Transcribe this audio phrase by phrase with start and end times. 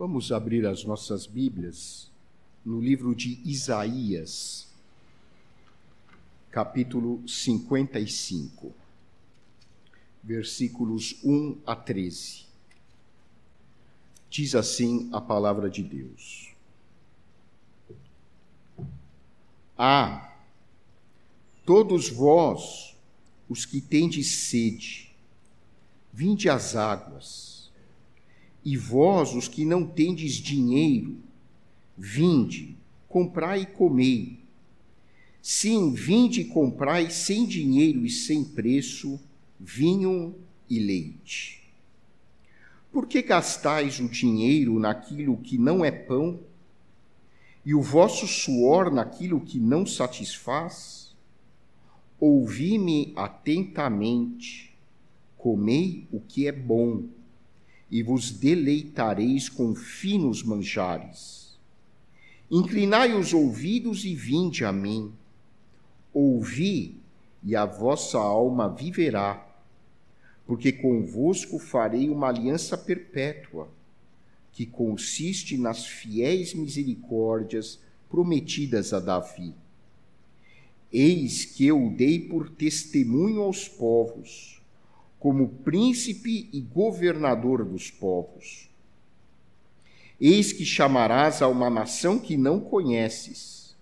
[0.00, 2.10] Vamos abrir as nossas Bíblias
[2.64, 4.66] no livro de Isaías,
[6.50, 8.72] capítulo 55,
[10.22, 12.46] versículos 1 a 13.
[14.30, 16.54] Diz assim a palavra de Deus:
[19.76, 20.34] Ah,
[21.66, 22.96] todos vós,
[23.50, 25.14] os que tendes sede,
[26.10, 27.49] vinde às águas
[28.64, 31.16] e vós, os que não tendes dinheiro,
[31.96, 32.76] vinde,
[33.08, 34.38] comprai e comei.
[35.42, 39.18] Sim, vinde e comprai sem dinheiro e sem preço
[39.58, 40.34] vinho
[40.68, 41.60] e leite.
[42.92, 46.40] Por que gastais o dinheiro naquilo que não é pão
[47.64, 51.14] e o vosso suor naquilo que não satisfaz?
[52.18, 54.74] Ouvi-me atentamente,
[55.38, 57.04] comei o que é bom
[57.90, 61.58] e vos deleitareis com finos manjares.
[62.50, 65.12] Inclinai os ouvidos e vinde a mim.
[66.12, 67.00] Ouvi,
[67.42, 69.46] e a vossa alma viverá,
[70.46, 73.68] porque convosco farei uma aliança perpétua,
[74.52, 79.54] que consiste nas fiéis misericórdias prometidas a Davi.
[80.92, 84.59] Eis que eu dei por testemunho aos povos
[85.20, 88.70] como príncipe e governador dos povos.
[90.18, 93.76] Eis que chamarás a uma nação que não conheces,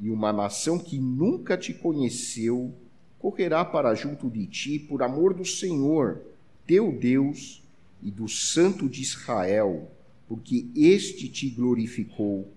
[0.00, 2.74] e uma nação que nunca te conheceu
[3.20, 6.20] correrá para junto de ti por amor do Senhor,
[6.66, 7.62] teu Deus,
[8.02, 9.88] e do Santo de Israel,
[10.28, 12.52] porque este te glorificou.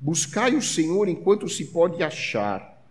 [0.00, 2.82] Buscai o Senhor enquanto se pode achar,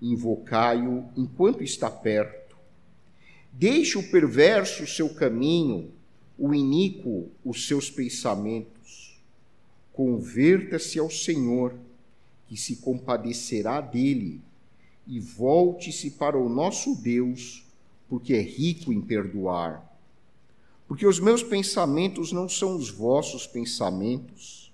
[0.00, 2.43] invocai-o enquanto está perto
[3.56, 5.92] Deixe o perverso seu caminho,
[6.36, 9.16] o iníquo os seus pensamentos.
[9.92, 11.72] Converta-se ao Senhor,
[12.48, 14.40] que se compadecerá dele,
[15.06, 17.64] e volte-se para o nosso Deus,
[18.08, 19.88] porque é rico em perdoar.
[20.88, 24.72] Porque os meus pensamentos não são os vossos pensamentos,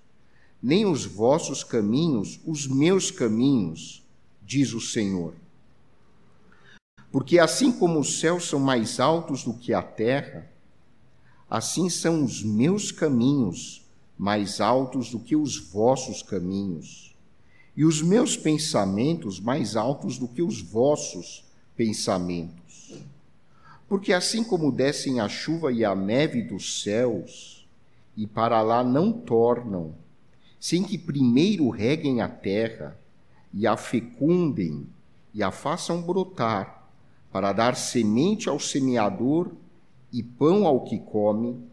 [0.61, 4.03] nem os vossos caminhos os meus caminhos,
[4.41, 5.35] diz o Senhor.
[7.11, 10.49] Porque assim como os céus são mais altos do que a terra,
[11.49, 13.85] assim são os meus caminhos
[14.17, 17.15] mais altos do que os vossos caminhos,
[17.75, 21.43] e os meus pensamentos mais altos do que os vossos
[21.75, 22.93] pensamentos.
[23.89, 27.67] Porque assim como descem a chuva e a neve dos céus,
[28.15, 29.95] e para lá não tornam,
[30.59, 32.97] sem que primeiro reguem a terra,
[33.53, 34.87] e a fecundem,
[35.33, 36.80] e a façam brotar,
[37.31, 39.51] para dar semente ao semeador
[40.11, 41.63] e pão ao que come,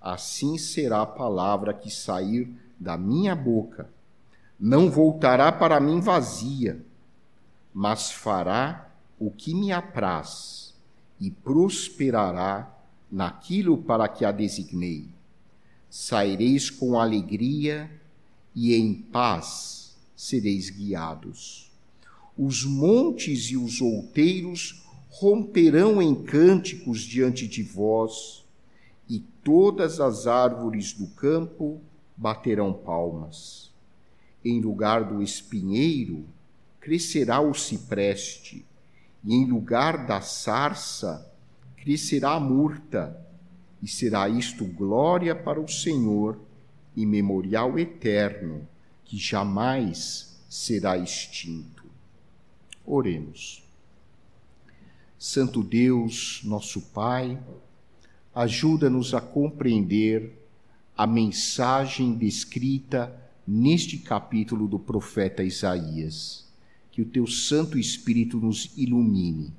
[0.00, 3.88] assim será a palavra que sair da minha boca.
[4.60, 6.84] Não voltará para mim vazia,
[7.72, 10.74] mas fará o que me apraz
[11.18, 12.70] e prosperará
[13.10, 15.08] naquilo para que a designei.
[15.88, 17.90] Saireis com alegria
[18.54, 21.71] e em paz sereis guiados.
[22.36, 28.44] Os montes e os outeiros romperão em cânticos diante de vós,
[29.08, 31.80] e todas as árvores do campo
[32.16, 33.70] baterão palmas.
[34.44, 36.24] Em lugar do espinheiro
[36.80, 38.66] crescerá o cipreste,
[39.22, 41.30] e em lugar da sarça
[41.76, 43.16] crescerá a murta,
[43.82, 46.40] e será isto glória para o Senhor
[46.96, 48.66] e memorial eterno,
[49.04, 51.71] que jamais será extinto.
[52.84, 53.62] Oremos.
[55.18, 57.38] Santo Deus, nosso Pai,
[58.34, 60.38] ajuda-nos a compreender
[60.96, 63.16] a mensagem descrita
[63.46, 66.46] neste capítulo do profeta Isaías.
[66.90, 69.52] Que o teu Santo Espírito nos ilumine.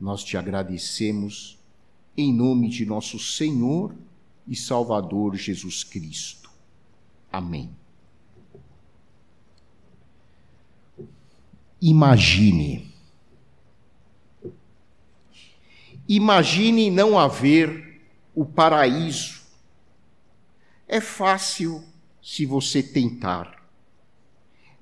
[0.00, 1.58] Nós te agradecemos
[2.16, 3.94] em nome de nosso Senhor
[4.46, 6.50] e Salvador Jesus Cristo.
[7.30, 7.81] Amém.
[11.82, 12.92] Imagine
[16.08, 18.02] Imagine não haver
[18.34, 19.40] o paraíso.
[20.86, 21.82] É fácil
[22.22, 23.62] se você tentar.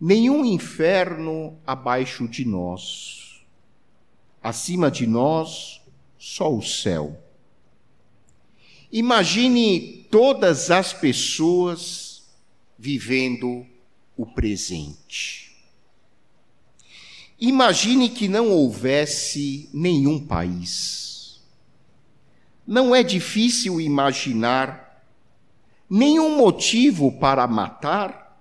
[0.00, 3.44] Nenhum inferno abaixo de nós.
[4.42, 5.80] Acima de nós,
[6.18, 7.22] só o céu.
[8.90, 12.24] Imagine todas as pessoas
[12.78, 13.66] vivendo
[14.16, 15.49] o presente.
[17.40, 21.00] Imagine que não houvesse nenhum país
[22.70, 25.04] não é difícil imaginar
[25.90, 28.40] nenhum motivo para matar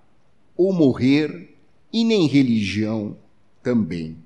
[0.56, 1.58] ou morrer,
[1.92, 3.16] e nem religião
[3.60, 4.16] também.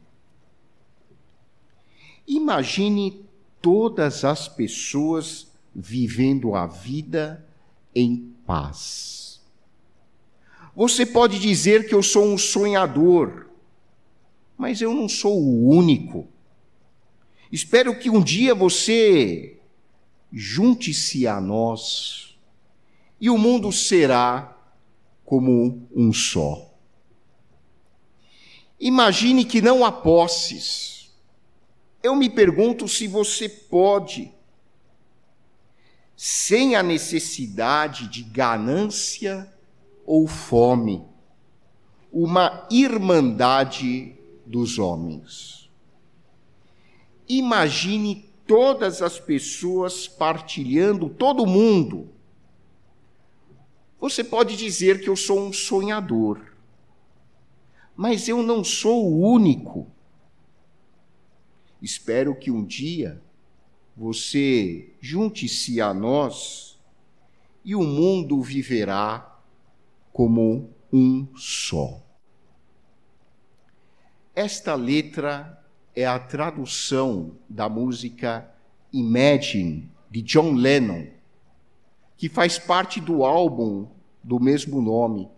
[2.28, 3.24] Imagine
[3.62, 7.42] todas as pessoas vivendo a vida
[7.94, 9.40] em paz.
[10.76, 13.46] Você pode dizer que eu sou um sonhador,
[14.56, 16.28] mas eu não sou o único.
[17.50, 19.60] Espero que um dia você
[20.32, 22.36] junte-se a nós
[23.20, 24.56] e o mundo será
[25.24, 26.74] como um só.
[28.78, 31.10] Imagine que não há posses.
[32.02, 34.30] Eu me pergunto se você pode,
[36.16, 39.50] sem a necessidade de ganância
[40.04, 41.02] ou fome,
[42.12, 44.13] uma irmandade
[44.46, 45.70] dos homens.
[47.28, 52.08] Imagine todas as pessoas partilhando, todo mundo.
[53.98, 56.54] Você pode dizer que eu sou um sonhador,
[57.96, 59.90] mas eu não sou o único.
[61.80, 63.22] Espero que um dia
[63.96, 66.78] você junte-se a nós
[67.64, 69.40] e o mundo viverá
[70.12, 72.03] como um só.
[74.34, 75.62] Esta letra
[75.94, 78.52] é a tradução da música
[78.92, 81.06] Imagine, de John Lennon,
[82.16, 83.86] que faz parte do álbum
[84.24, 85.30] do mesmo nome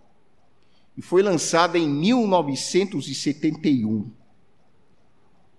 [0.97, 4.11] e foi lançada em 1971.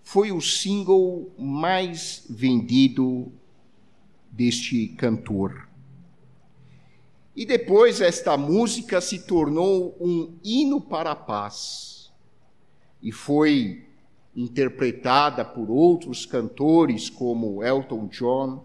[0.02, 3.32] Foi o single mais vendido
[4.32, 5.70] deste cantor.
[7.36, 11.97] E depois esta música se tornou um hino para a paz
[13.02, 13.88] e foi
[14.36, 18.64] interpretada por outros cantores como Elton John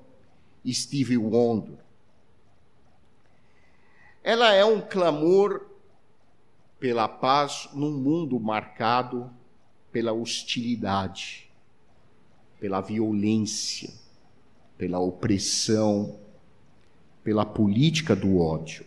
[0.65, 1.79] e Stevie Wonder.
[4.23, 5.67] Ela é um clamor
[6.79, 9.31] pela paz num mundo marcado
[9.91, 11.51] pela hostilidade,
[12.61, 13.93] pela violência,
[14.77, 16.19] pela opressão,
[17.23, 18.85] pela política do ódio.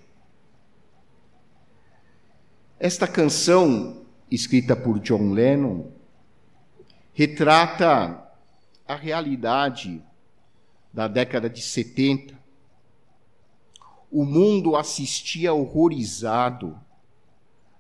[2.79, 4.04] Esta canção,
[4.35, 5.89] escrita por John Lennon,
[7.13, 8.21] retrata
[8.87, 10.03] a realidade
[10.93, 12.37] da década de 70.
[14.11, 16.79] O mundo assistia horrorizado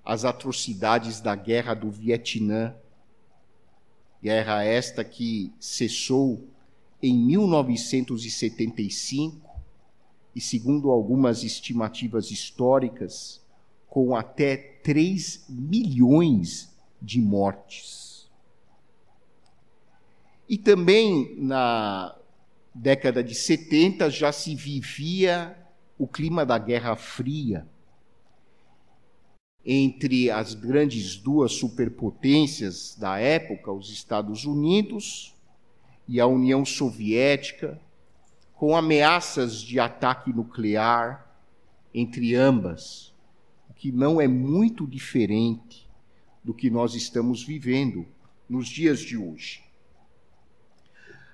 [0.03, 2.75] às atrocidades da guerra do Vietnã,
[4.21, 6.47] guerra esta que cessou
[7.01, 9.49] em 1975
[10.35, 13.44] e, segundo algumas estimativas históricas,
[13.95, 18.29] com até 3 milhões de mortes.
[20.49, 22.13] E também na
[22.73, 25.57] década de 70 já se vivia
[25.97, 27.65] o clima da Guerra Fria
[29.65, 35.33] entre as grandes duas superpotências da época, os Estados Unidos
[36.05, 37.79] e a União Soviética,
[38.55, 41.33] com ameaças de ataque nuclear
[41.93, 43.14] entre ambas,
[43.75, 45.87] que não é muito diferente
[46.43, 48.05] do que nós estamos vivendo
[48.47, 49.63] nos dias de hoje.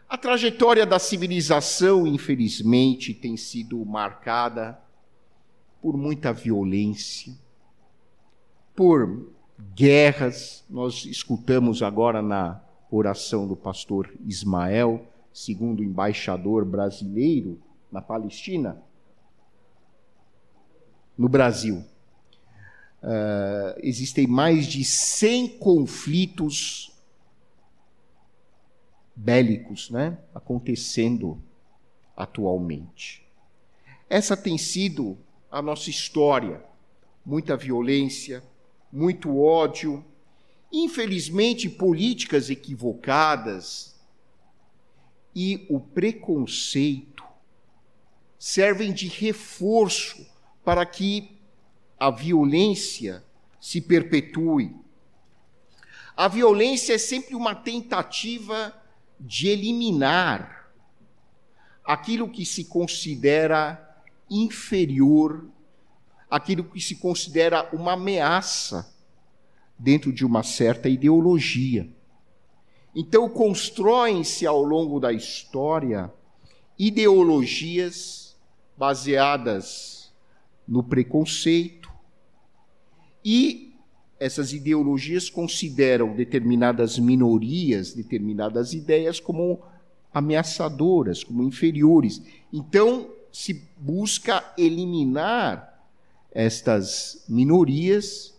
[0.10, 4.78] A trajetória da civilização, infelizmente, tem sido marcada
[5.82, 7.34] por muita violência,
[8.76, 9.32] por
[9.74, 10.66] guerras.
[10.70, 17.62] Nós escutamos agora na oração do pastor Ismael, segundo embaixador brasileiro
[17.92, 18.82] na Palestina,
[21.18, 21.86] no Brasil.
[23.02, 26.92] Uh, existem mais de 100 conflitos
[29.16, 31.42] bélicos né, acontecendo
[32.16, 33.26] atualmente.
[34.10, 35.18] Essa tem sido
[35.50, 36.64] a nossa história.
[37.26, 38.44] Muita violência,
[38.92, 40.04] muito ódio,
[40.72, 43.96] infelizmente políticas equivocadas
[45.36, 47.24] e o preconceito
[48.40, 50.26] servem de reforço
[50.64, 51.41] para que
[52.02, 53.24] a violência
[53.60, 54.76] se perpetue.
[56.18, 58.74] A violência é sempre uma tentativa
[59.20, 60.72] de eliminar
[61.86, 63.88] aquilo que se considera
[64.28, 65.48] inferior
[66.32, 68.90] aquilo que se considera uma ameaça
[69.78, 71.90] dentro de uma certa ideologia.
[72.96, 76.12] Então, constroem-se ao longo da história
[76.80, 78.38] ideologias
[78.78, 80.14] baseadas
[80.66, 81.81] no preconceito
[83.24, 83.74] e
[84.20, 89.62] essas ideologias consideram determinadas minorias, determinadas ideias como
[90.14, 92.22] ameaçadoras, como inferiores.
[92.54, 95.88] Então, se busca eliminar
[96.32, 98.34] estas minorias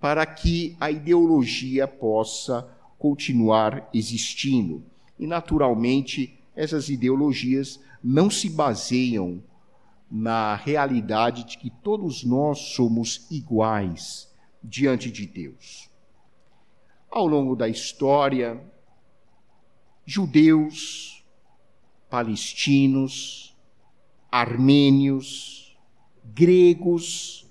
[0.00, 4.82] para que a ideologia possa continuar existindo.
[5.18, 9.42] E, naturalmente, essas ideologias não se baseiam
[10.10, 14.32] na realidade de que todos nós somos iguais
[14.62, 15.90] diante de Deus.
[17.10, 18.62] Ao longo da história,
[20.04, 21.24] judeus,
[22.08, 23.56] palestinos,
[24.30, 25.76] armênios,
[26.24, 27.46] gregos,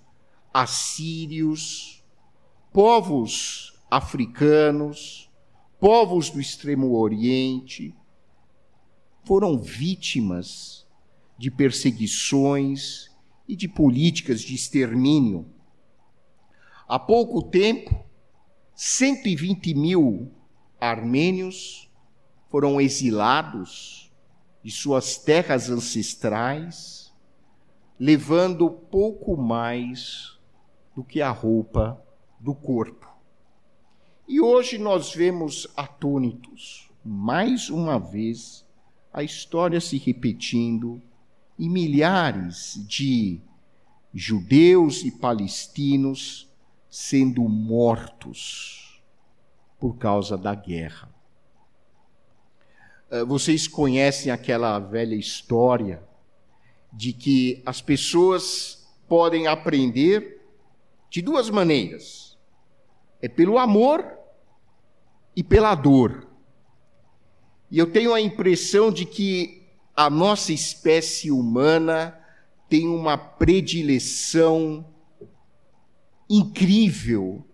[0.53, 2.03] assírios,
[2.71, 5.29] povos africanos,
[5.79, 7.95] povos do Extremo Oriente,
[9.25, 10.72] foram vítimas
[11.37, 13.09] de perseguições
[13.47, 15.45] e de políticas de extermínio.
[16.87, 18.05] Há pouco tempo,
[18.75, 20.31] 120 mil
[20.79, 21.89] armênios
[22.49, 24.11] foram exilados
[24.63, 27.11] de suas terras ancestrais,
[27.99, 30.39] levando pouco mais
[30.95, 32.01] do que a roupa
[32.39, 33.07] do corpo.
[34.27, 38.65] E hoje nós vemos atônitos, mais uma vez,
[39.11, 41.01] a história se repetindo
[41.57, 43.39] e milhares de
[44.13, 46.51] judeus e palestinos
[46.89, 49.01] sendo mortos
[49.79, 51.13] por causa da guerra.
[53.09, 56.03] Eh, vocês conhecem aquela velha história
[56.91, 60.41] de que as pessoas podem aprender
[61.09, 62.37] de duas maneiras:
[63.21, 64.05] é pelo amor
[65.35, 66.27] e pela dor.
[67.69, 69.62] E eu tenho a impressão de que
[69.95, 72.19] a nossa espécie humana
[72.67, 74.85] tem uma predileção
[76.29, 77.45] incrível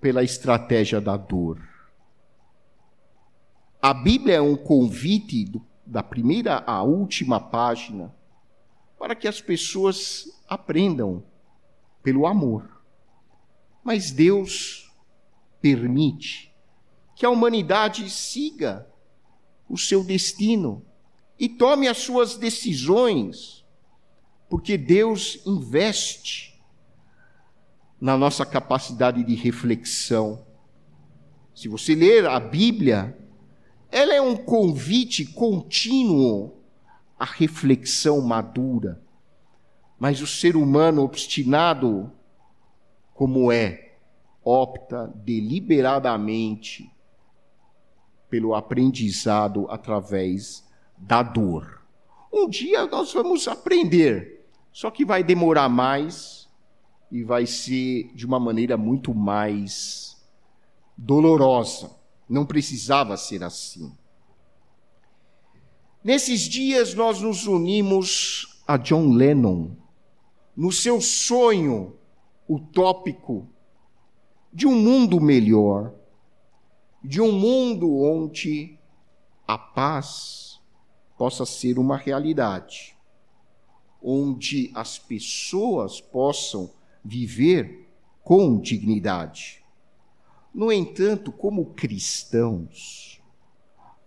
[0.00, 1.60] pela estratégia da dor.
[3.80, 8.12] A Bíblia é um convite do, da primeira à última página
[8.98, 11.22] para que as pessoas aprendam
[12.02, 12.82] pelo amor.
[13.84, 14.92] Mas Deus
[15.60, 16.52] permite
[17.14, 18.88] que a humanidade siga
[19.68, 20.84] o seu destino
[21.38, 23.64] e tome as suas decisões,
[24.48, 26.58] porque Deus investe
[28.00, 30.44] na nossa capacidade de reflexão.
[31.54, 33.16] Se você ler a Bíblia,
[33.90, 36.62] ela é um convite contínuo
[37.18, 39.02] à reflexão madura.
[39.98, 42.12] Mas o ser humano obstinado,
[43.14, 43.96] como é,
[44.44, 46.90] opta deliberadamente
[48.28, 50.65] pelo aprendizado através
[50.96, 51.82] da dor.
[52.32, 56.48] Um dia nós vamos aprender, só que vai demorar mais
[57.10, 60.16] e vai ser de uma maneira muito mais
[60.96, 61.90] dolorosa.
[62.28, 63.92] Não precisava ser assim.
[66.02, 69.70] Nesses dias nós nos unimos a John Lennon
[70.56, 71.96] no seu sonho
[72.48, 73.48] utópico
[74.52, 75.92] de um mundo melhor
[77.06, 78.76] de um mundo onde
[79.46, 80.45] a paz
[81.16, 82.96] possa ser uma realidade,
[84.02, 86.70] onde as pessoas possam
[87.04, 87.88] viver
[88.22, 89.62] com dignidade.
[90.54, 93.20] No entanto, como cristãos,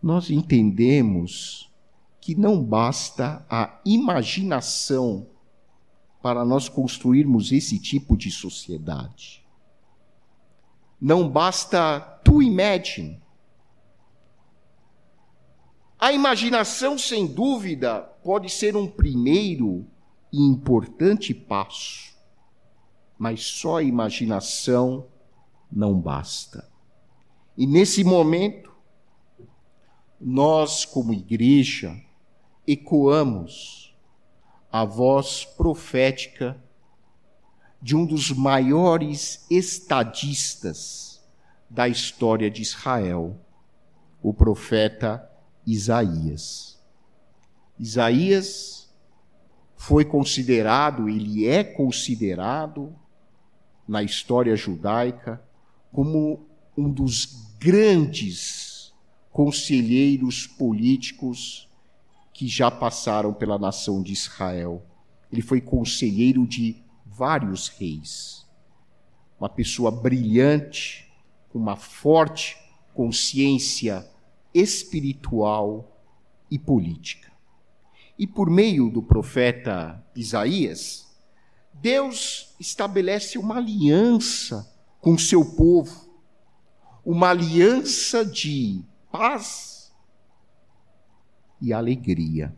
[0.02, 1.72] nós entendemos
[2.20, 5.28] que não basta a imaginação
[6.22, 9.46] para nós construirmos esse tipo de sociedade.
[11.00, 13.22] Não basta to imagine.
[16.00, 19.86] A imaginação, sem dúvida, pode ser um primeiro
[20.32, 22.16] e importante passo,
[23.18, 25.08] mas só a imaginação
[25.70, 26.72] não basta.
[27.58, 28.74] E nesse momento,
[30.22, 32.02] nós, como igreja,
[32.66, 33.94] ecoamos
[34.72, 36.64] a voz profética
[37.82, 41.22] de um dos maiores estadistas
[41.70, 43.38] da história de Israel,
[44.24, 45.29] o profeta
[45.72, 46.80] Isaías.
[47.80, 48.90] Isaías
[49.76, 52.94] foi considerado, ele é considerado
[53.88, 55.42] na história judaica
[55.92, 56.46] como
[56.78, 58.94] um dos grandes
[59.32, 61.70] conselheiros políticos
[62.34, 64.84] que já passaram pela nação de Israel.
[65.32, 68.46] Ele foi conselheiro de vários reis.
[69.40, 71.12] Uma pessoa brilhante,
[71.50, 72.58] com uma forte
[72.94, 74.06] consciência
[74.54, 76.02] espiritual
[76.50, 77.32] e política.
[78.18, 81.08] E por meio do profeta Isaías,
[81.74, 86.10] Deus estabelece uma aliança com seu povo,
[87.06, 89.94] uma aliança de paz
[91.62, 92.54] e alegria.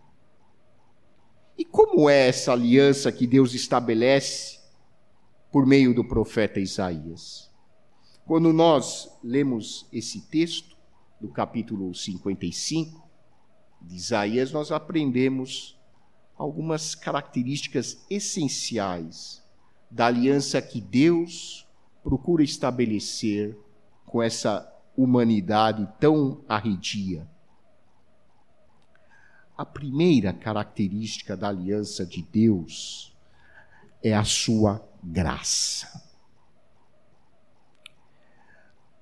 [1.58, 4.60] E como é essa aliança que Deus estabelece
[5.52, 7.52] por meio do profeta Isaías?
[8.26, 10.71] Quando nós lemos esse texto,
[11.22, 13.08] do capítulo 55
[13.80, 15.80] de Isaías, nós aprendemos
[16.36, 19.44] algumas características essenciais
[19.90, 21.68] da aliança que Deus
[22.04, 23.56] procura estabelecer
[24.06, 27.30] com essa humanidade tão arredia.
[29.56, 33.16] A primeira característica da aliança de Deus
[34.02, 36.11] é a sua graça.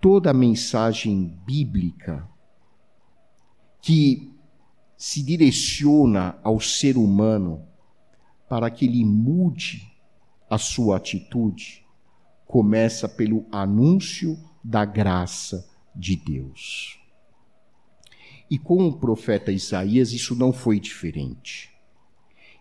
[0.01, 2.27] Toda a mensagem bíblica
[3.81, 4.33] que
[4.97, 7.65] se direciona ao ser humano
[8.49, 9.89] para que ele mude
[10.49, 11.85] a sua atitude,
[12.45, 16.99] começa pelo anúncio da graça de Deus.
[18.49, 21.69] E com o profeta Isaías isso não foi diferente.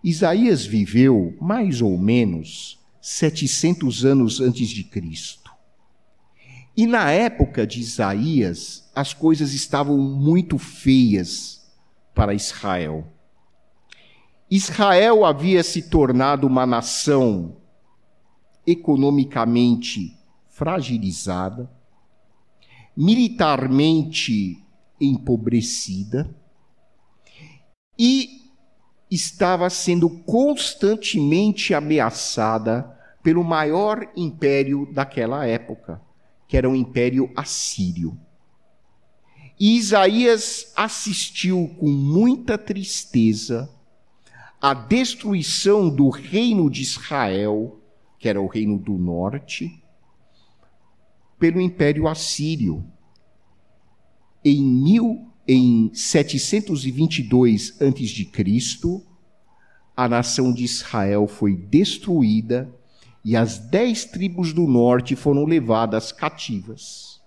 [0.04, 5.47] Isaías viveu mais ou menos 700 anos antes de Cristo.
[6.78, 11.68] E na época de Isaías, as coisas estavam muito feias
[12.14, 13.04] para Israel.
[14.48, 17.56] Israel havia se tornado uma nação
[18.64, 20.16] economicamente
[20.50, 21.68] fragilizada,
[22.96, 24.64] militarmente
[25.00, 26.32] empobrecida
[27.98, 28.52] e
[29.10, 36.06] estava sendo constantemente ameaçada pelo maior império daquela época,
[36.48, 38.18] que era o Império Assírio.
[39.60, 43.70] E Isaías assistiu com muita tristeza
[44.60, 47.78] à destruição do reino de Israel,
[48.18, 49.82] que era o reino do norte,
[51.38, 52.84] pelo Império Assírio.
[54.44, 59.06] Em, mil, em 722 a.C.,
[59.96, 62.72] a nação de Israel foi destruída
[63.28, 67.20] e as dez tribos do norte foram levadas cativas.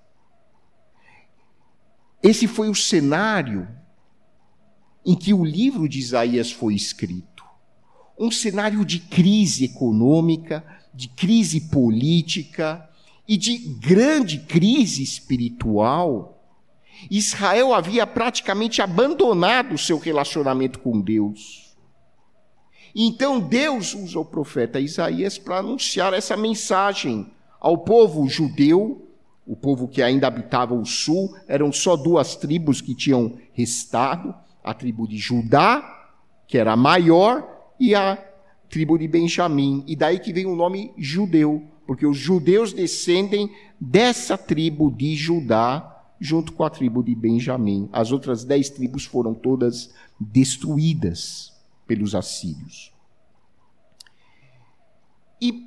[2.23, 3.67] Esse foi o cenário
[5.05, 7.45] em que o livro de Isaías foi escrito.
[8.17, 12.89] Um cenário de crise econômica, de crise política
[13.27, 16.43] e de grande crise espiritual.
[17.11, 21.70] Israel havia praticamente abandonado o seu relacionamento com Deus.
[22.95, 29.07] Então Deus usa o profeta Isaías para anunciar essa mensagem ao povo judeu
[29.45, 34.73] o povo que ainda habitava o sul, eram só duas tribos que tinham restado: a
[34.73, 35.83] tribo de Judá,
[36.47, 38.17] que era a maior, e a
[38.69, 39.83] tribo de Benjamim.
[39.87, 43.49] E daí que vem o nome judeu, porque os judeus descendem
[43.79, 47.89] dessa tribo de Judá, junto com a tribo de Benjamim.
[47.91, 51.50] As outras dez tribos foram todas destruídas
[51.91, 52.93] pelos assírios.
[55.41, 55.65] E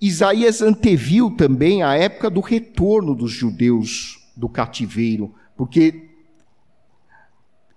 [0.00, 6.10] Isaías anteviu também a época do retorno dos judeus do cativeiro, porque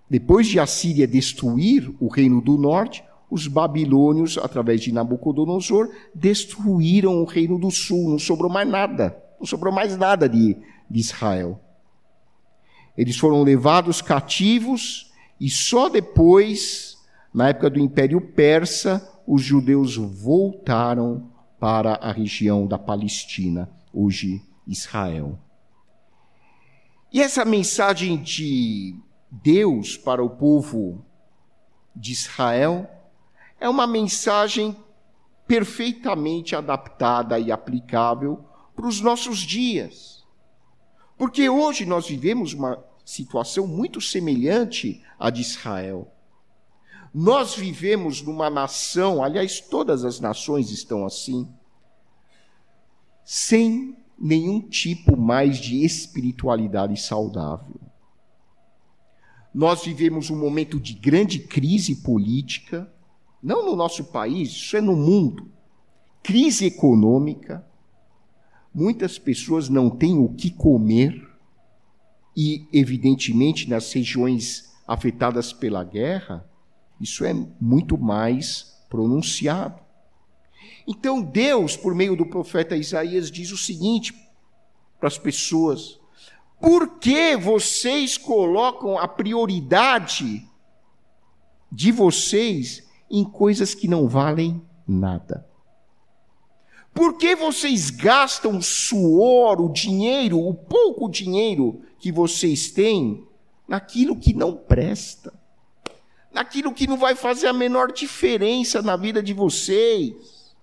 [0.09, 7.25] depois de Assíria destruir o reino do norte, os babilônios, através de Nabucodonosor, destruíram o
[7.25, 10.57] reino do sul, não sobrou mais nada, não sobrou mais nada de,
[10.89, 11.61] de Israel.
[12.97, 16.92] Eles foram levados cativos e só depois,
[17.33, 25.39] na época do Império Persa, os judeus voltaram para a região da Palestina, hoje Israel.
[27.11, 28.95] E essa mensagem de
[29.31, 31.03] Deus para o povo
[31.95, 32.89] de Israel
[33.59, 34.75] é uma mensagem
[35.47, 38.43] perfeitamente adaptada e aplicável
[38.75, 40.23] para os nossos dias.
[41.17, 46.12] Porque hoje nós vivemos uma situação muito semelhante à de Israel.
[47.13, 51.47] Nós vivemos numa nação, aliás, todas as nações estão assim,
[53.23, 57.79] sem nenhum tipo mais de espiritualidade saudável.
[59.53, 62.91] Nós vivemos um momento de grande crise política,
[63.41, 65.51] não no nosso país, isso é no mundo.
[66.23, 67.63] Crise econômica.
[68.73, 71.29] Muitas pessoas não têm o que comer
[72.35, 76.49] e, evidentemente, nas regiões afetadas pela guerra,
[76.99, 79.81] isso é muito mais pronunciado.
[80.87, 84.13] Então Deus, por meio do profeta Isaías, diz o seguinte
[84.99, 85.99] para as pessoas:
[86.59, 90.47] por que vocês colocam a prioridade
[91.71, 95.45] de vocês em coisas que não valem nada?
[96.93, 103.27] Por que vocês gastam o suor, o dinheiro, o pouco dinheiro que vocês têm
[103.67, 105.33] naquilo que não presta?
[106.33, 110.55] Naquilo que não vai fazer a menor diferença na vida de vocês.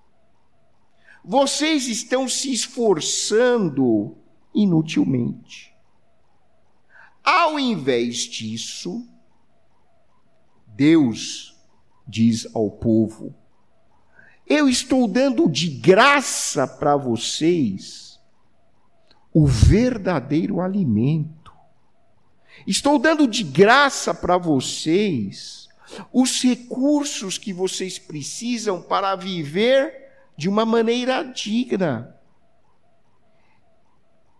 [1.24, 4.16] Vocês estão se esforçando
[4.54, 5.72] inutilmente.
[7.22, 9.06] Ao invés disso,
[10.66, 11.54] Deus
[12.08, 13.34] diz ao povo:
[14.46, 18.18] Eu estou dando de graça para vocês
[19.32, 21.52] o verdadeiro alimento.
[22.66, 25.59] Estou dando de graça para vocês
[26.12, 29.92] os recursos que vocês precisam para viver
[30.36, 32.16] de uma maneira digna.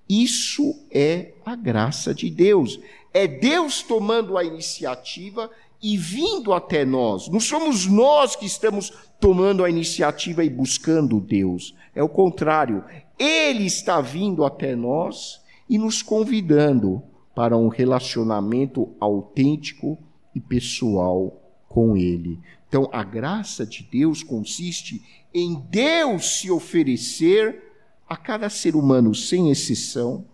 [0.08, 2.80] Isso é a graça de Deus.
[3.14, 5.50] É Deus tomando a iniciativa
[5.82, 7.28] e vindo até nós.
[7.28, 11.74] Não somos nós que estamos tomando a iniciativa e buscando Deus.
[11.94, 12.84] É o contrário.
[13.18, 17.02] Ele está vindo até nós e nos convidando
[17.34, 19.98] para um relacionamento autêntico
[20.34, 22.40] e pessoal com Ele.
[22.68, 27.62] Então, a graça de Deus consiste em Deus se oferecer
[28.08, 30.26] a cada ser humano, sem exceção,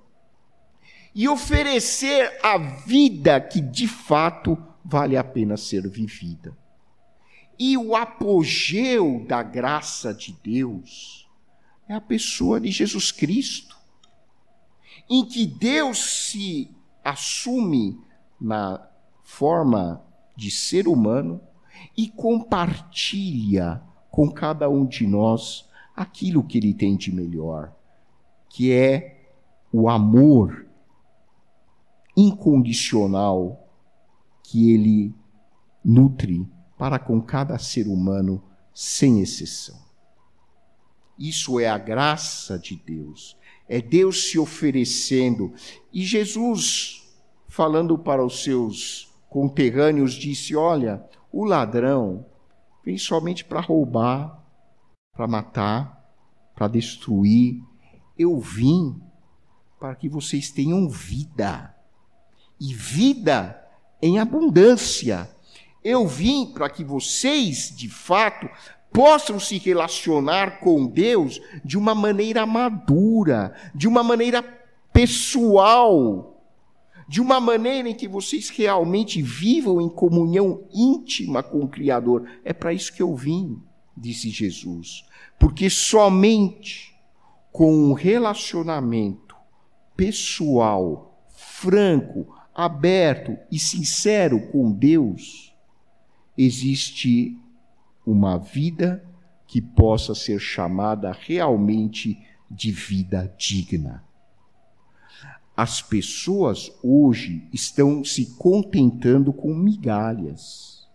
[1.14, 6.56] e oferecer a vida que de fato vale a pena ser vivida.
[7.59, 11.26] E o apogeu da graça de Deus
[11.88, 13.76] é a pessoa de Jesus Cristo,
[15.09, 16.70] em que Deus se
[17.02, 17.98] assume
[18.40, 18.87] na
[19.27, 20.03] forma
[20.37, 21.41] de ser humano
[21.97, 27.75] e compartilha com cada um de nós aquilo que ele tem de melhor,
[28.49, 29.29] que é
[29.73, 30.67] o amor
[32.17, 33.69] incondicional
[34.45, 35.15] que ele
[35.85, 39.77] nutre para com cada ser humano, sem exceção.
[41.19, 43.37] Isso é a graça de Deus.
[43.69, 45.53] É Deus se oferecendo.
[45.93, 47.03] E Jesus,
[47.49, 52.25] falando para os seus conterrâneos, disse: Olha, o ladrão
[52.83, 54.42] vem somente para roubar,
[55.12, 56.03] para matar,
[56.55, 57.62] para destruir.
[58.18, 58.99] Eu vim
[59.79, 61.75] para que vocês tenham vida.
[62.59, 63.62] E vida
[64.01, 65.29] em abundância.
[65.85, 68.49] Eu vim para que vocês, de fato,
[68.90, 74.42] possam se relacionar com Deus de uma maneira madura, de uma maneira
[74.94, 76.36] pessoal,
[77.09, 82.29] de uma maneira em que vocês realmente vivam em comunhão íntima com o Criador.
[82.45, 83.61] É para isso que eu vim,
[83.97, 85.05] disse Jesus.
[85.38, 86.95] Porque somente
[87.53, 89.37] com um relacionamento
[89.97, 95.55] pessoal, franco, aberto e sincero com Deus,
[96.37, 97.38] existe
[98.05, 99.05] uma vida
[99.47, 102.19] que possa ser chamada realmente
[102.51, 104.06] de vida digna.
[105.57, 110.87] As pessoas hoje estão se contentando com migalhas.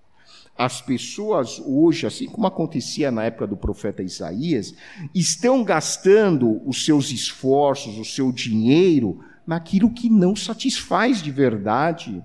[0.56, 4.76] As pessoas hoje, assim como acontecia na época do profeta Isaías,
[5.16, 12.24] estão gastando os seus esforços, o seu dinheiro naquilo que não satisfaz de verdade.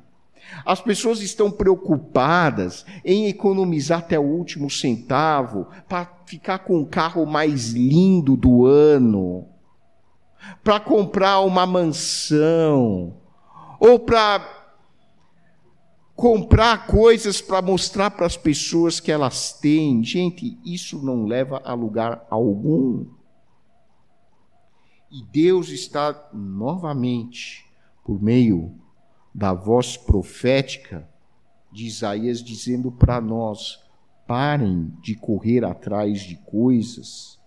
[0.67, 7.25] As pessoas estão preocupadas em economizar até o último centavo para ficar com o carro
[7.25, 9.47] mais lindo do ano,
[10.63, 13.17] para comprar uma mansão,
[13.79, 14.57] ou para
[16.17, 20.03] comprar coisas para mostrar para as pessoas que elas têm.
[20.03, 23.05] Gente, isso não leva a lugar algum.
[25.11, 27.67] E Deus está novamente,
[28.03, 28.75] por meio
[29.35, 31.09] da voz profética
[31.71, 33.79] de Isaías, dizendo para nós:
[34.27, 37.39] parem de correr atrás de coisas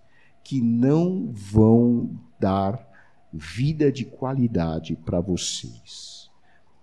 [0.44, 2.88] que não vão dar
[3.32, 6.30] vida de qualidade para vocês.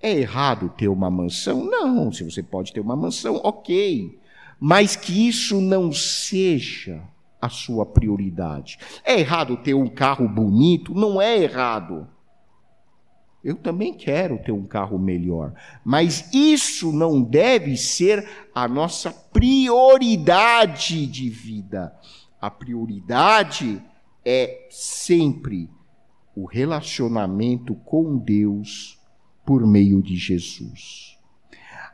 [0.00, 1.64] É errado ter uma mansão?
[1.64, 4.18] Não, se você pode ter uma mansão, ok.
[4.60, 7.02] Mas que isso não seja
[7.40, 8.78] a sua prioridade.
[9.04, 10.94] É errado ter um carro bonito?
[10.94, 12.08] Não é errado.
[13.42, 15.54] Eu também quero ter um carro melhor,
[15.84, 21.94] mas isso não deve ser a nossa prioridade de vida.
[22.40, 23.80] A prioridade
[24.24, 25.70] é sempre
[26.36, 29.00] o relacionamento com Deus
[29.44, 31.18] por meio de Jesus.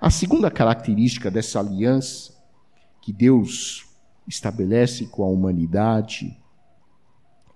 [0.00, 2.34] A segunda característica dessa aliança
[3.00, 3.86] que Deus
[4.26, 6.36] estabelece com a humanidade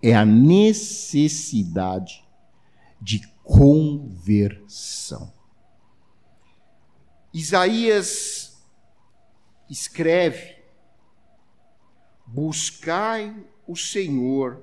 [0.00, 2.24] é a necessidade
[3.00, 5.34] de conversão.
[7.34, 8.64] Isaías
[9.68, 10.54] escreve:
[12.26, 13.34] Buscai
[13.66, 14.62] o Senhor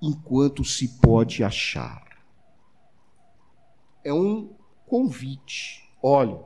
[0.00, 2.04] enquanto se pode achar.
[4.02, 4.54] É um
[4.86, 5.88] convite.
[6.02, 6.40] Olha,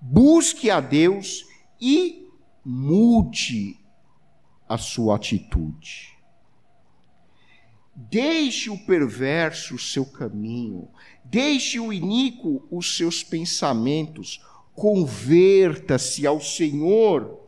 [0.00, 1.44] busque a Deus
[1.80, 2.28] e
[2.64, 3.78] mude
[4.68, 6.16] a sua atitude.
[7.94, 10.88] Deixe o perverso o seu caminho,
[11.24, 17.45] deixe o iníquo os seus pensamentos, converta-se ao Senhor.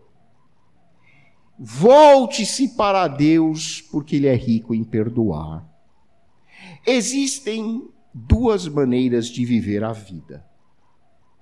[1.58, 5.66] Volte-se para Deus, porque Ele é rico em perdoar.
[6.86, 10.46] Existem duas maneiras de viver a vida: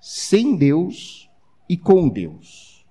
[0.01, 1.29] sem Deus
[1.69, 2.85] e com Deus.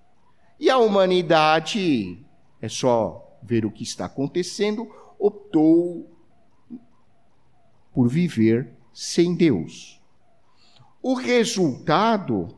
[0.59, 2.25] E a humanidade,
[2.61, 6.11] é só ver o que está acontecendo, optou
[7.93, 10.01] por viver sem Deus.
[11.03, 12.57] O resultado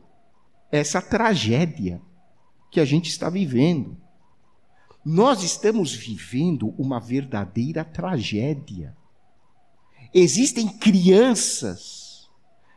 [0.71, 2.01] é essa tragédia
[2.71, 3.97] que a gente está vivendo.
[5.03, 8.95] Nós estamos vivendo uma verdadeira tragédia.
[10.13, 12.29] Existem crianças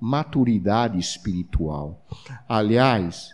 [0.00, 2.04] maturidade espiritual.
[2.48, 3.30] Aliás,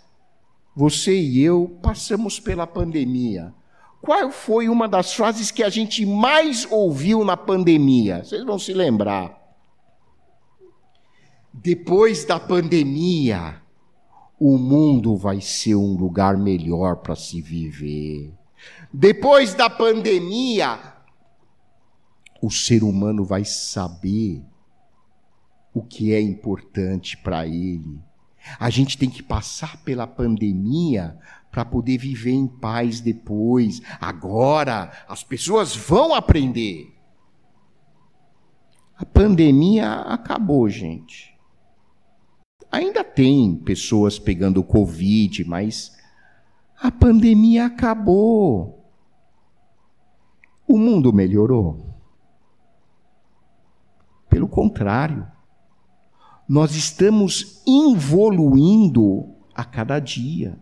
[0.77, 3.55] você e eu passamos pela pandemia.
[4.01, 8.23] Qual foi uma das frases que a gente mais ouviu na pandemia?
[8.23, 9.37] Vocês vão se lembrar.
[11.53, 13.61] Depois da pandemia,
[14.39, 18.33] o mundo vai ser um lugar melhor para se viver.
[18.93, 20.79] Depois da pandemia,
[22.41, 24.43] o ser humano vai saber
[25.75, 28.01] o que é importante para ele.
[28.59, 31.19] A gente tem que passar pela pandemia
[31.51, 33.83] para poder viver em paz depois.
[34.01, 36.95] Agora, as pessoas vão aprender.
[38.97, 41.28] A pandemia acabou, gente.
[42.71, 45.97] Ainda tem pessoas pegando Covid, mas
[46.81, 48.85] a pandemia acabou.
[50.67, 51.95] O mundo melhorou.
[54.29, 55.27] Pelo contrário
[56.49, 60.59] nós estamos evoluindo a cada dia.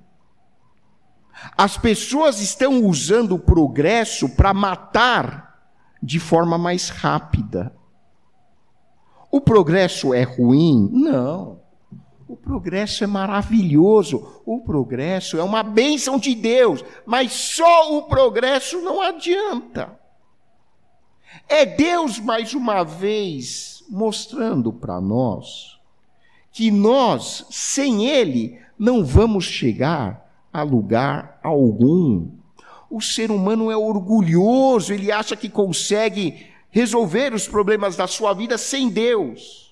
[1.57, 5.71] As pessoas estão usando o progresso para matar
[6.03, 7.73] de forma mais rápida.
[9.31, 10.90] O progresso é ruim?
[10.92, 11.61] Não.
[12.28, 14.42] O progresso é maravilhoso.
[14.44, 16.84] O progresso é uma bênção de Deus.
[17.04, 19.98] Mas só o progresso não adianta.
[21.48, 25.76] É Deus, mais uma vez, mostrando para nós
[26.50, 32.30] que nós, sem Ele, não vamos chegar a lugar algum.
[32.90, 38.56] O ser humano é orgulhoso, ele acha que consegue resolver os problemas da sua vida
[38.56, 39.65] sem Deus.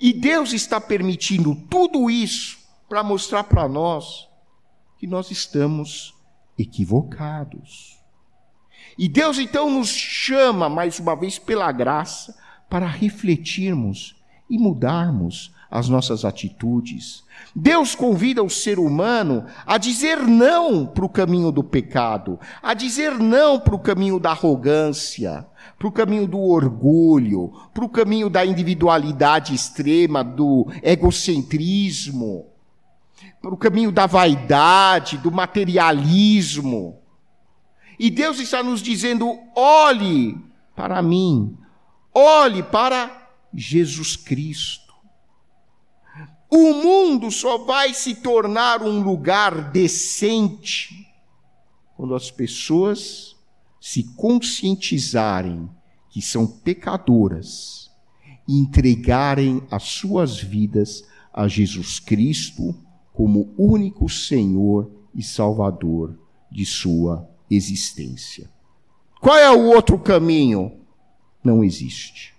[0.00, 2.58] E Deus está permitindo tudo isso
[2.88, 4.28] para mostrar para nós
[4.98, 6.14] que nós estamos
[6.58, 7.98] equivocados.
[8.98, 12.36] E Deus então nos chama, mais uma vez, pela graça,
[12.68, 14.16] para refletirmos
[14.48, 17.22] e mudarmos as nossas atitudes.
[17.54, 23.18] Deus convida o ser humano a dizer não para o caminho do pecado, a dizer
[23.18, 25.46] não para o caminho da arrogância,
[25.78, 32.46] para o caminho do orgulho, para o caminho da individualidade extrema, do egocentrismo,
[33.40, 36.98] para o caminho da vaidade, do materialismo.
[37.98, 40.36] E Deus está nos dizendo: olhe
[40.74, 41.56] para mim,
[42.14, 44.89] olhe para Jesus Cristo.
[46.50, 51.06] O mundo só vai se tornar um lugar decente
[51.96, 53.36] quando as pessoas
[53.80, 55.70] se conscientizarem
[56.10, 57.90] que são pecadoras
[58.48, 62.74] e entregarem as suas vidas a Jesus Cristo
[63.12, 66.18] como único Senhor e Salvador
[66.50, 68.50] de sua existência.
[69.20, 70.72] Qual é o outro caminho?
[71.44, 72.34] Não existe.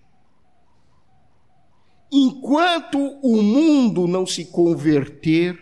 [2.11, 5.57] Enquanto o mundo não se converter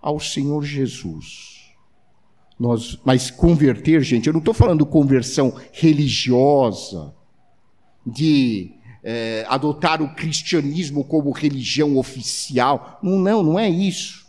[0.00, 1.58] ao Senhor Jesus.
[2.58, 7.14] Nós, mas converter, gente, eu não estou falando conversão religiosa,
[8.04, 12.98] de é, adotar o cristianismo como religião oficial.
[13.02, 14.26] Não, não, não é isso.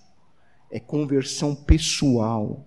[0.72, 2.66] É conversão pessoal.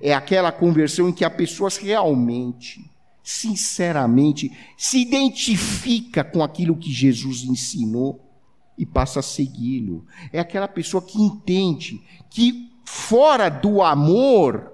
[0.00, 2.88] É aquela conversão em que as pessoas realmente
[3.22, 8.20] sinceramente se identifica com aquilo que Jesus ensinou
[8.76, 10.04] e passa a segui-lo.
[10.32, 14.72] É aquela pessoa que entende que fora do amor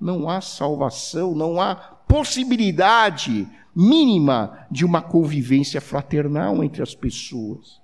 [0.00, 7.80] não há salvação, não há possibilidade mínima de uma convivência fraternal entre as pessoas.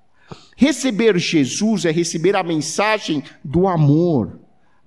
[0.56, 4.38] Receber Jesus é receber a mensagem do amor,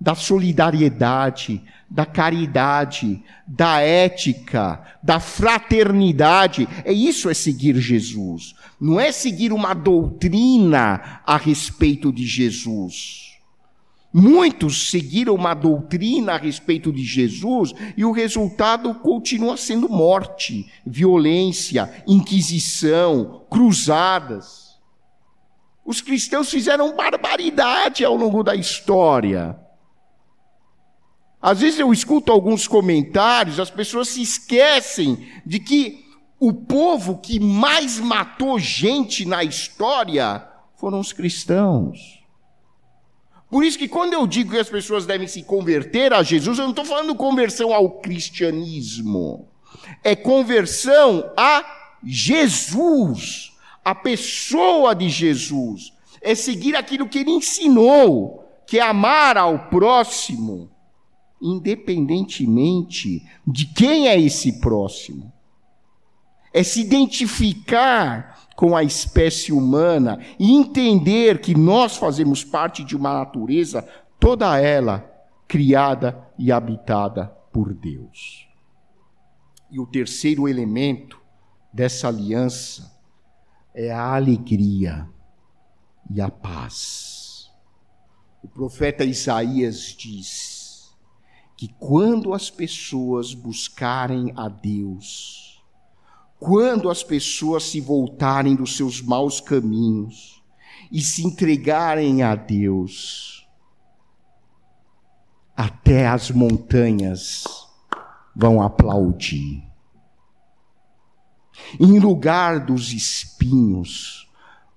[0.04, 6.68] da solidariedade, da caridade, da ética, da fraternidade.
[6.84, 8.54] É isso é seguir Jesus.
[8.78, 13.32] Não é seguir uma doutrina a respeito de Jesus.
[14.12, 21.90] Muitos seguiram uma doutrina a respeito de Jesus e o resultado continua sendo morte, violência,
[22.06, 24.78] inquisição, cruzadas.
[25.82, 29.63] Os cristãos fizeram barbaridade ao longo da história.
[31.44, 36.02] Às vezes eu escuto alguns comentários, as pessoas se esquecem de que
[36.40, 40.42] o povo que mais matou gente na história
[40.74, 42.24] foram os cristãos.
[43.50, 46.64] Por isso que quando eu digo que as pessoas devem se converter a Jesus, eu
[46.64, 49.46] não estou falando conversão ao cristianismo.
[50.02, 51.62] É conversão a
[52.02, 53.52] Jesus,
[53.84, 55.92] a pessoa de Jesus.
[56.22, 60.70] É seguir aquilo que ele ensinou, que é amar ao próximo,
[61.44, 65.30] independentemente de quem é esse próximo.
[66.54, 73.12] É se identificar com a espécie humana e entender que nós fazemos parte de uma
[73.12, 73.86] natureza,
[74.18, 75.04] toda ela
[75.46, 78.48] criada e habitada por Deus.
[79.70, 81.20] E o terceiro elemento
[81.72, 82.90] dessa aliança
[83.74, 85.06] é a alegria
[86.08, 87.50] e a paz.
[88.42, 90.53] O profeta Isaías diz
[91.56, 95.62] que quando as pessoas buscarem a Deus,
[96.38, 100.42] quando as pessoas se voltarem dos seus maus caminhos
[100.90, 103.48] e se entregarem a Deus,
[105.56, 107.44] até as montanhas
[108.34, 109.62] vão aplaudir.
[111.78, 114.28] Em lugar dos espinhos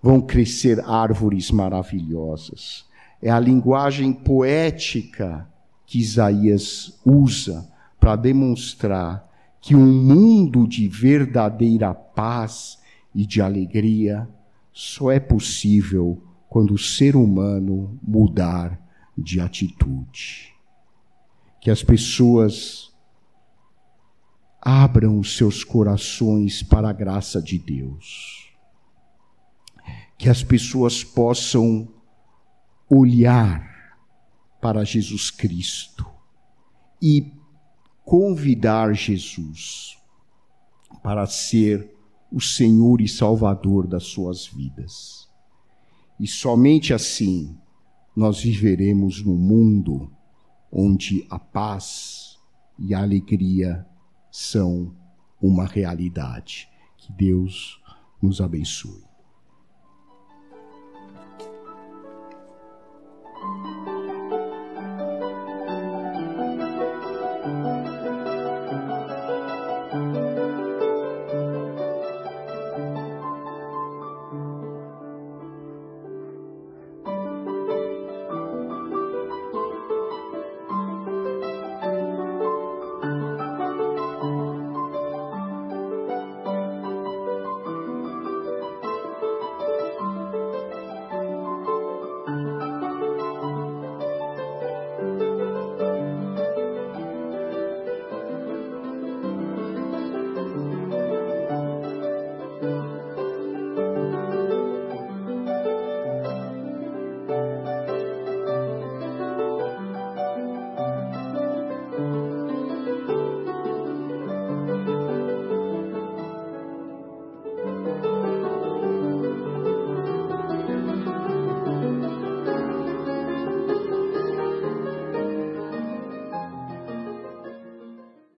[0.01, 2.85] vão crescer árvores maravilhosas.
[3.21, 5.51] É a linguagem poética
[5.87, 7.65] que Isaías usa
[7.97, 9.25] para demonstrar
[9.61, 12.77] que um mundo de verdadeira paz
[13.15, 14.29] e de alegria
[14.73, 18.79] só é possível quando o ser humano mudar
[19.17, 20.53] de atitude.
[21.61, 22.93] Que as pessoas
[24.61, 28.53] abram os seus corações para a graça de Deus.
[30.17, 31.87] Que as pessoas possam
[32.89, 33.76] olhar
[34.61, 36.05] para Jesus Cristo
[37.01, 37.31] e
[38.03, 39.97] convidar Jesus
[41.03, 41.93] para ser
[42.31, 45.27] o Senhor e Salvador das suas vidas.
[46.19, 47.57] E somente assim
[48.15, 50.11] nós viveremos num mundo
[50.71, 52.37] onde a paz
[52.79, 53.85] e a alegria
[54.31, 54.95] são
[55.41, 56.67] uma realidade.
[56.97, 57.79] Que Deus
[58.21, 59.06] nos abençoe.